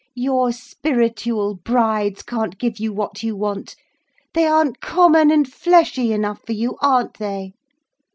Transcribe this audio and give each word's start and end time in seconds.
Your 0.15 0.51
spiritual 0.51 1.53
brides 1.53 2.23
can't 2.23 2.57
give 2.57 2.79
you 2.79 2.91
what 2.91 3.21
you 3.21 3.35
want, 3.35 3.75
they 4.33 4.47
aren't 4.47 4.81
common 4.81 5.29
and 5.29 5.47
fleshy 5.47 6.11
enough 6.11 6.41
for 6.43 6.53
you, 6.53 6.75
aren't 6.81 7.19
they? 7.19 7.53